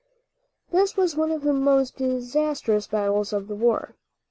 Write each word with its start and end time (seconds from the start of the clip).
This 0.71 0.97
was 0.97 1.15
one 1.15 1.29
of 1.29 1.43
the 1.43 1.53
most 1.53 1.97
disastrous 1.97 2.87
battles 2.87 3.31
of 3.33 3.47
the 3.47 3.53
war. 3.55 3.95